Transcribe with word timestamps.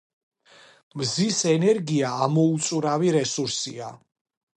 მზის 1.01 1.41
ენერგია 1.51 2.13
ამოუწურავი 2.29 3.13
რესურსია 3.17 3.91